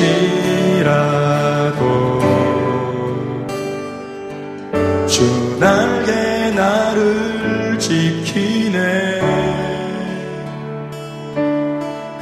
주 5.09 5.59
날개 5.59 6.53
나를 6.53 7.77
지키네 7.77 9.21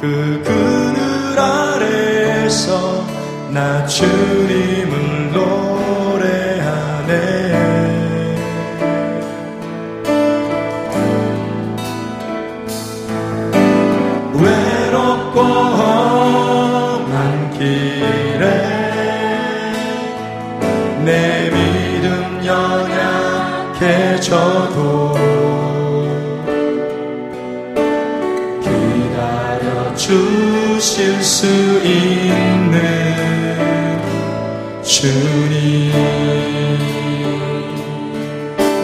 그 0.01 0.41
그늘 0.43 1.39
아래서 1.39 3.05
나 3.51 3.85
주. 3.85 4.46
주실 29.97 31.23
수 31.23 31.47
있는 31.83 32.77
주님. 34.83 35.91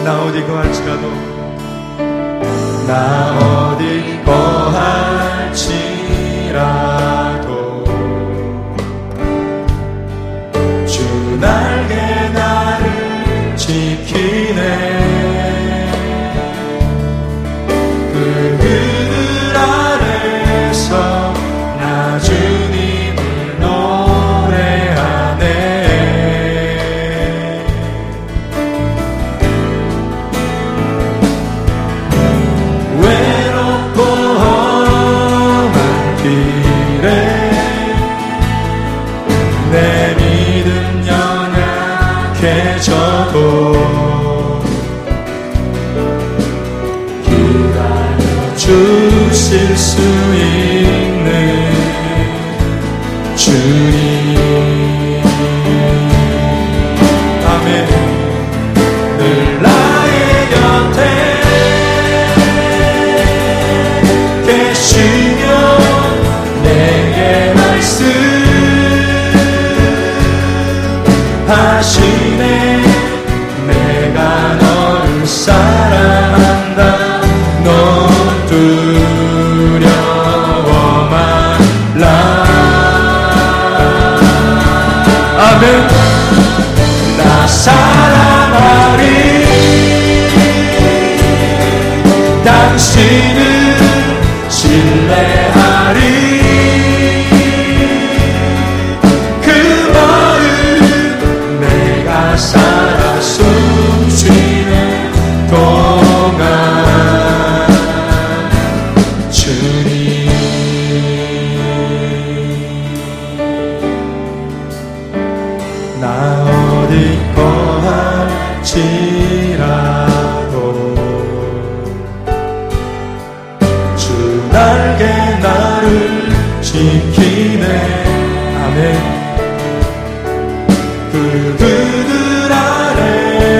나 0.04 0.22
어디 0.24 0.44
거할지라도 0.44 1.08
나 2.86 3.38
어디 3.38 4.20
거할지라도. 4.24 5.64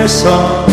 song 0.09 0.64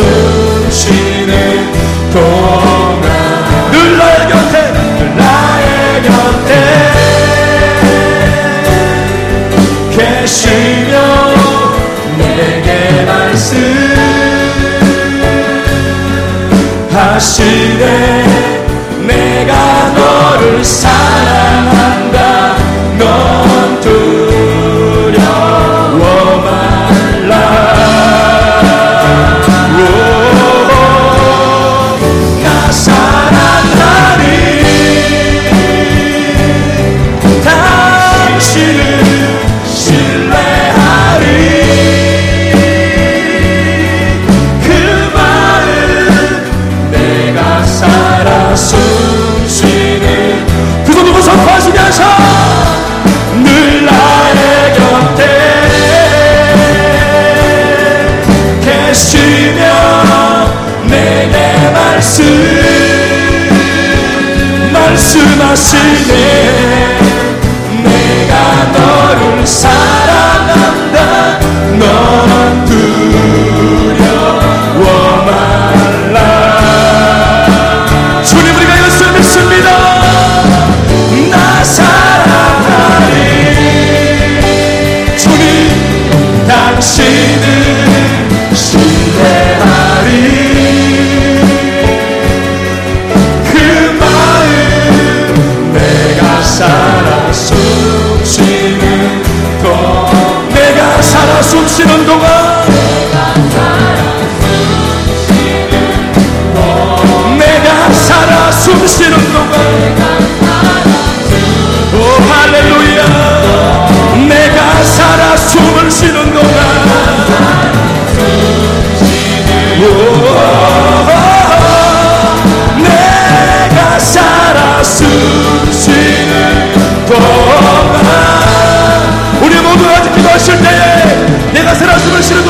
숨쉬는 0.00 1.72
동안 2.12 3.02
늘 3.70 3.98
나의 3.98 4.28
곁에. 4.28 4.54
곁에. 6.02 6.52
계시며 9.96 10.94
내게 12.16 12.68
말씀하시네. 16.92 17.84
내가 19.06 19.52
너를 19.96 20.64
사랑 20.64 21.39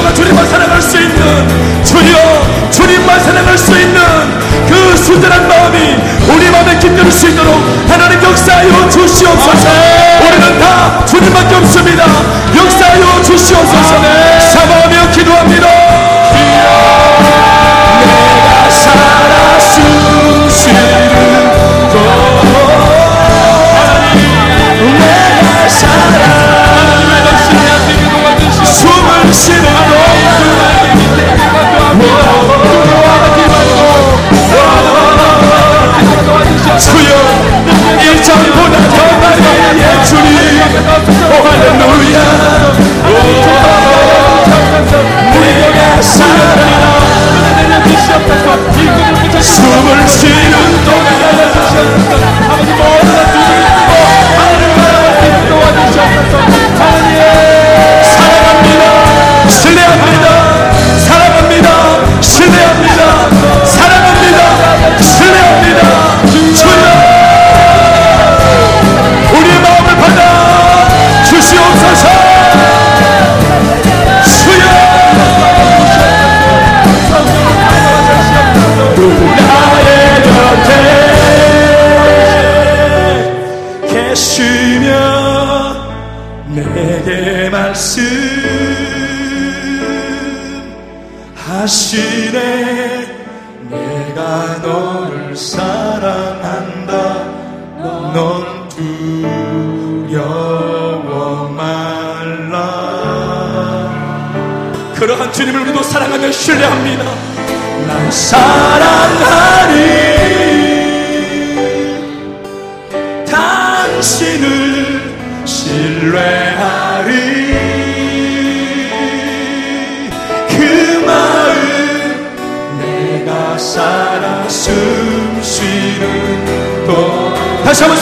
온도가 0.00 0.14
주님만 0.14 0.46
사랑할 0.46 0.82
수 0.82 0.98
있는 0.98 1.84
주여 1.84 2.70
주님만 2.70 3.20
사랑할 3.20 3.56
수 3.58 3.70
있는 3.78 4.00
그 4.68 4.96
순전한 4.96 5.46
마음이 5.46 5.96
우리 6.28 6.50
마음에 6.50 6.78
깃들 6.78 7.10
수 7.10 7.28
있도록 7.28 7.54
하나님 7.88 8.09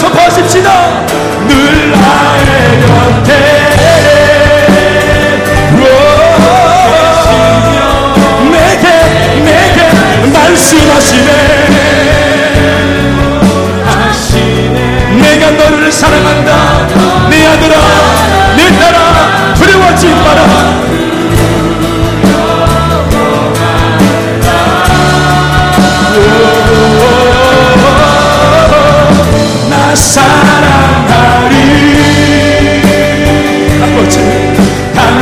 앞에서 0.08 0.12
벗읍시다. 0.12 1.06
늘 1.46 1.90
나의 1.92 2.80
곁에 2.80 3.30
오, 5.72 5.84
내게 8.50 8.84
내게 9.42 9.78
말씀하시네 10.32 11.27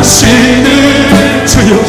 하시는 0.07 1.47
주여. 1.47 1.86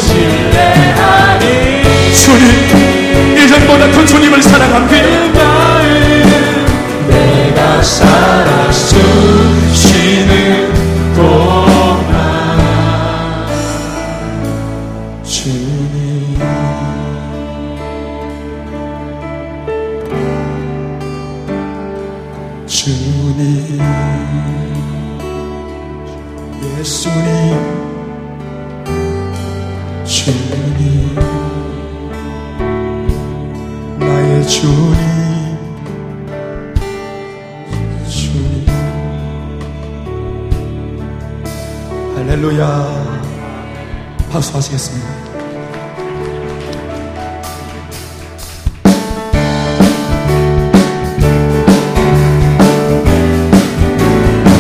기도하시겠습니다. 44.47 45.07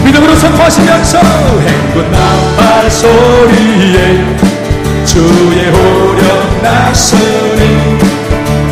믿음으로 0.05 0.35
선포하시면서 0.35 1.19
행군 1.19 2.11
나팔 2.11 2.91
소리에 2.91 4.35
주의 5.05 5.69
호령 5.71 6.61
나서니 6.61 7.97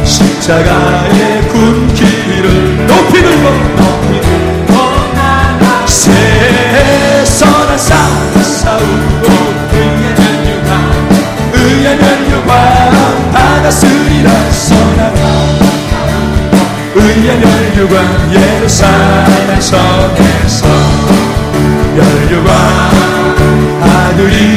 십자가의 0.04 1.48
군기를 1.50 2.88
높이 2.88 3.22
들고 3.22 3.50
높이 3.76 4.22
들고 4.22 4.74
나가 5.14 5.86
의의 16.96 17.38
멸류관 17.40 18.34
예루살렘 18.34 19.62
성에서 19.62 20.68
멸류관 21.96 22.56
하늘이 23.82 24.55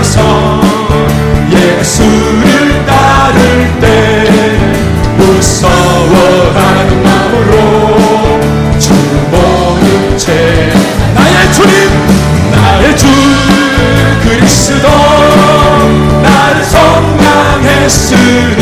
엎드려서 0.00 0.60
예수를 1.50 2.86
따를 2.86 3.80
때 3.80 4.58
무서워하는 5.16 7.02
마음으로 7.02 8.40
주먹을 8.78 10.16
채 10.16 10.72
나의 11.14 11.52
주님 11.52 11.74
나의 12.50 12.96
주 12.96 13.06
그리스도 14.22 14.88
나를 16.22 16.64
성장했으니 16.64 18.59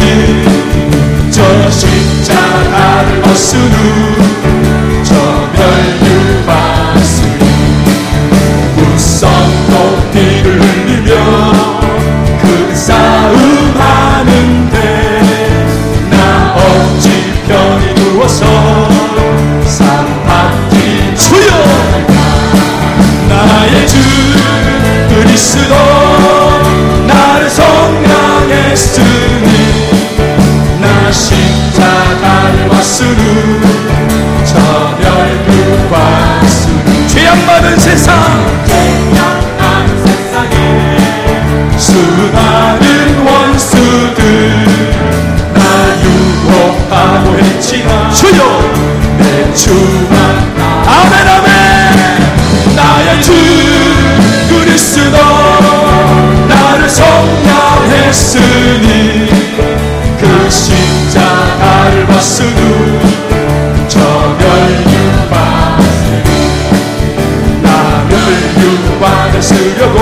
땅을 69.39 69.43
쓰려고 69.43 69.99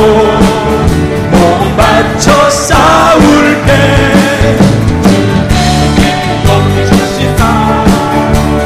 몸 1.31 1.77
바쳐 1.77 2.51
싸울 2.51 3.63
때 3.67 4.57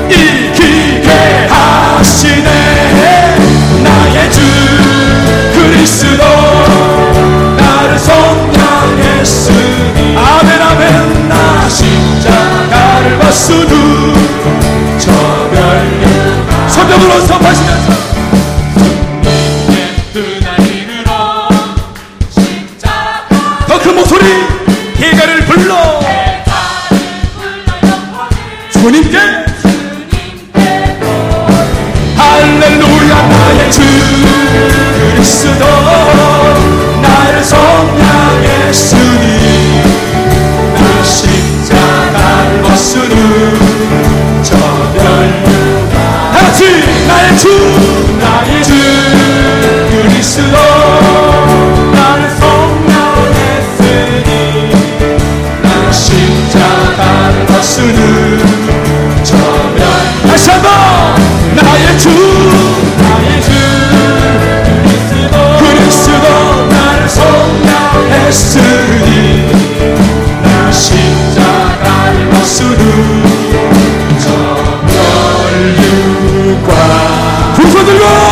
이기게 0.09 1.49
하시네. 1.49 2.49
나의 3.83 4.31
주 4.31 4.41
그리스도. 5.55 6.23
나를 7.57 7.99
속량했으니. 7.99 9.59
아멘 10.17 10.63
아멘. 10.63 11.29
나 11.29 11.69
십자가를 11.69 13.19
봤으니 13.19 14.15
저별로 16.69 17.21
선포하시면서. 17.27 18.10
정멸육 77.81 78.30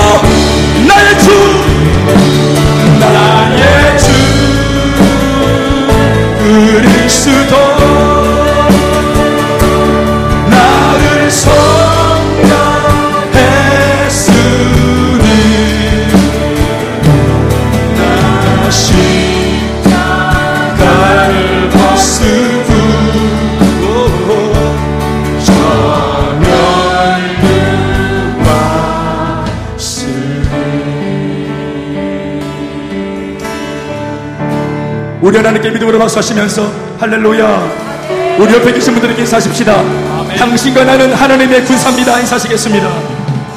우리 35.29 35.37
하나님께 35.37 35.69
믿음으로 35.73 35.99
박수하시면서 35.99 36.73
할렐루야. 37.01 38.39
우리 38.39 38.55
옆에 38.55 38.73
계신 38.73 38.95
분들에게 38.95 39.21
인사하십시다. 39.21 39.79
아멘. 39.79 40.39
당신과 40.39 40.85
나는 40.85 41.13
하나님의 41.13 41.67
군사입니다. 41.67 42.19
인사하시겠습니다. 42.21 42.89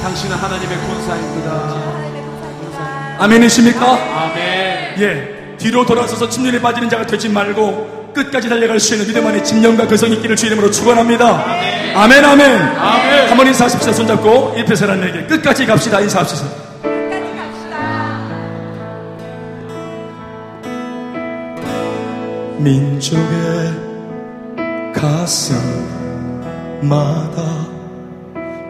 당신은 0.04 0.36
하나님의 0.36 0.78
군사입니다. 0.80 1.52
아멘이십니까? 3.20 3.86
아멘. 3.90 5.00
예 5.00 5.56
뒤로 5.58 5.86
돌아서서 5.86 6.28
침륜에 6.28 6.60
빠지는 6.60 6.90
자가 6.90 7.06
되지 7.06 7.30
말고 7.30 8.12
끝까지 8.14 8.50
달려갈 8.50 8.78
수 8.78 8.94
있는 8.96 9.08
믿음 9.08 9.26
안에 9.26 9.42
진정과 9.42 9.88
그성 9.88 10.12
있기를 10.12 10.36
주 10.36 10.48
이름으로 10.48 10.72
축원합니다. 10.72 11.26
아멘. 11.26 11.96
아멘 11.96 12.26
아멘, 12.26 12.68
아멘. 12.80 13.30
한번 13.30 13.48
인사하십시다. 13.48 13.94
손잡고 13.94 14.58
사람에게 14.76 15.24
끝까지 15.24 15.66
갑시다. 15.66 16.02
인사합시다 16.02 16.71
민족의 22.64 23.74
가슴마다 24.94 26.02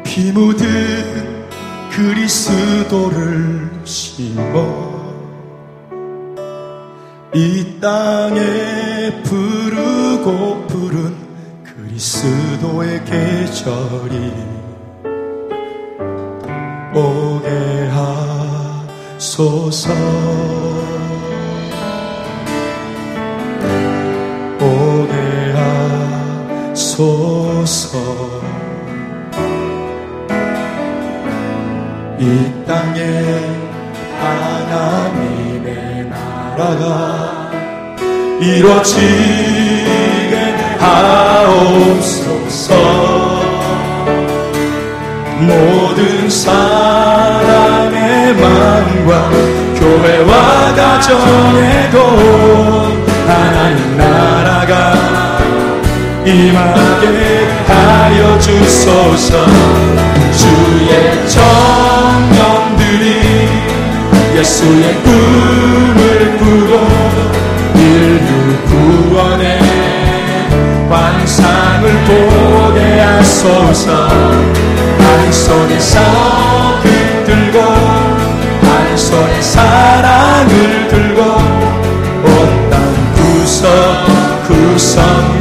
피 0.04 0.32
묻은 0.32 1.50
그리스도를 1.92 3.70
심어 3.84 4.92
이 7.34 7.80
땅에 7.82 9.22
부르고 9.24 10.68
부른 10.68 11.16
그리스도의 11.64 13.04
계절이 13.04 14.34
오게 16.94 17.90
하소서 19.18 20.51
하소서 27.02 27.98
이 32.20 32.54
땅에 32.68 33.00
하나님의 34.20 36.06
나라가 36.10 37.50
이루어지게 38.40 39.86
하옵소서. 40.80 42.70
모든 45.40 46.30
사람의 46.30 47.98
마음과 48.36 49.32
교회와 49.80 50.76
가정에도 50.76 51.98
하나님 53.28 53.98
나라가 53.98 55.21
임하게 56.26 57.48
하여 57.68 58.40
주소서. 58.40 59.46
주의 60.38 61.28
청년들이 61.28 63.06
예수의 64.36 64.96
꿈을 65.04 66.38
꾸고 66.38 66.72
인류 67.76 68.56
구원의 68.66 69.60
환상을 70.90 71.84
보게 72.06 73.00
하소서. 73.00 74.08
한 74.08 75.32
손에 75.32 75.80
사극 75.80 77.26
들고 77.26 77.62
한 77.62 78.98
손에 78.98 79.42
사랑을 79.42 80.88
들고 80.88 81.20
구석 83.16 83.62
구석 84.48 85.41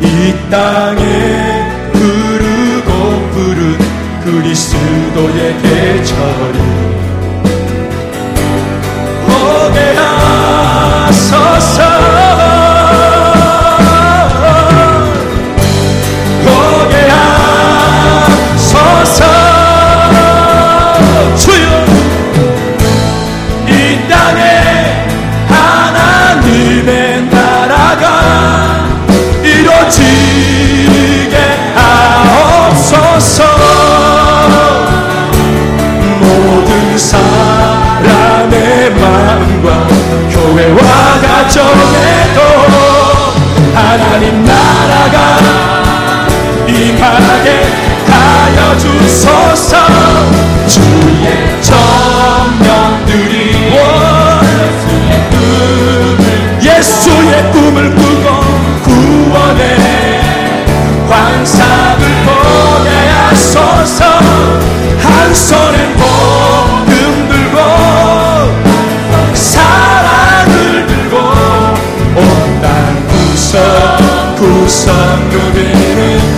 이 0.00 0.34
땅에 0.50 1.70
부르고 1.92 2.90
부른 3.30 3.78
그리스도의 4.24 5.38
계절이 5.62 6.58
오게 9.28 9.78
하소서 11.06 11.95
주의 51.26 51.62
정령들이 51.62 53.16
예수의 56.62 57.52
꿈을 57.52 57.94
꾸고 57.94 58.26
구원의 58.84 60.22
환상을 61.08 62.06
보게 62.24 62.90
하소서 63.08 64.04
한 65.02 65.34
손에 65.34 65.92
복음 65.94 67.28
들고 67.28 67.58
구석 73.08 74.36
구석 74.36 74.84
누비는 75.28 76.35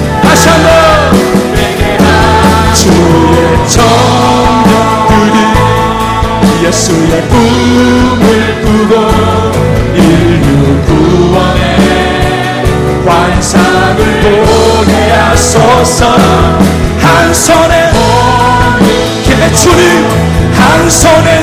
예수의 6.68 7.26
꿈을 7.28 8.61
꾸고 8.62 8.94
인류 9.94 10.83
구원의 10.83 11.62
환상을 13.07 14.00
보게 14.20 14.92
하소서. 15.12 16.00
한 17.00 17.33
손에 17.33 17.90
오게 17.94 19.31
주님 19.54 19.81
한 20.52 20.90
손에 20.90 21.42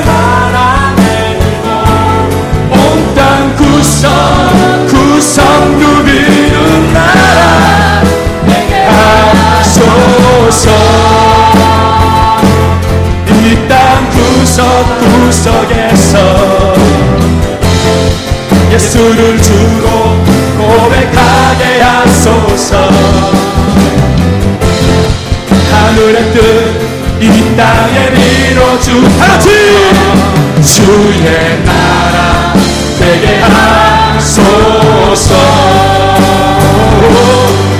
나라내온땅 2.70 3.56
구석 3.56 4.06
구석 4.86 5.42
누비는 5.72 6.92
나라. 6.92 7.45
구석에서 15.06 16.74
예수를 18.72 19.40
주로 19.40 20.16
고백하게 20.58 21.80
하소서. 21.80 22.90
하늘의 25.70 26.32
뜻이 26.32 27.56
땅에 27.56 27.96
이루어주 28.50 29.02
같이 29.18 29.48
주의 30.62 31.64
나라 31.64 32.54
되게 32.98 33.40
하소서. 33.40 34.66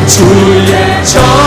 주의 0.07 1.05
정 1.05 1.46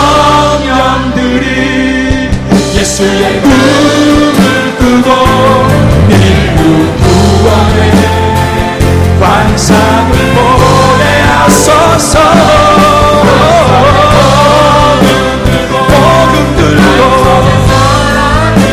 하소서 11.50 12.20
복음 15.88 16.56
들고 16.56 17.00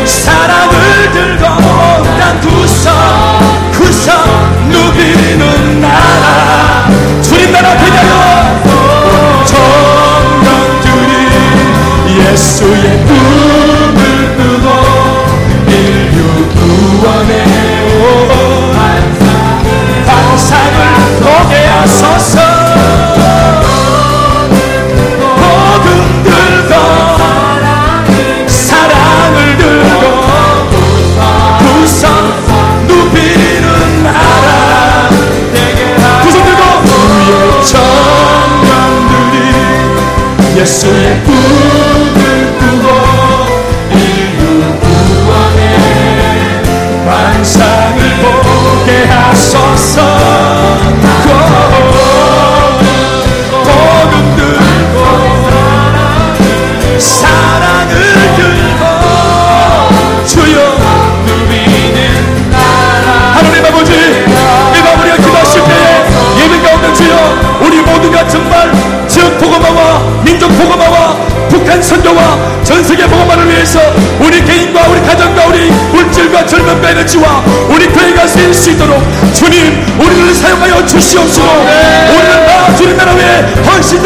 사랑을 0.05 1.11
들고 1.13 1.45
난 2.19 2.39
구석 2.43 2.93
구석 3.73 4.13
누비는 4.69 5.81
나라. 5.81 6.87
주님 7.23 7.51
나라 7.51 7.75
기다려 7.79 8.36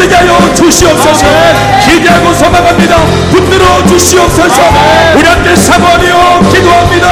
되게 0.01 0.15
하여 0.15 0.51
주시옵소서. 0.55 1.27
기대하고 1.85 2.33
소망합니다. 2.33 2.97
붙들어 3.29 3.85
주시옵소서. 3.85 4.61
우리 5.15 5.27
함께 5.27 5.55
사모하며 5.55 6.49
기도합니다. 6.49 7.07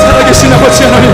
살아계신 0.00 0.52
아버지 0.52 0.82
하나님 0.82 1.10